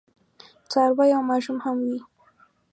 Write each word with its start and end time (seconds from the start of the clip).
څاروي 0.71 1.09
او 1.17 1.23
ماشوم 1.29 1.57
هم 1.65 1.77
وي. 1.87 1.99